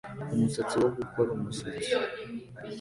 Umusatsi 0.33 0.75
wogukora 0.81 1.29
umusatsi 1.37 1.91